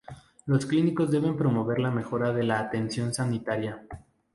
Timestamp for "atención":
2.59-3.13